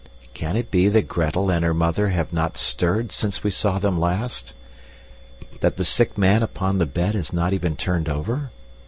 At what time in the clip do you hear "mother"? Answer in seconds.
1.75-2.09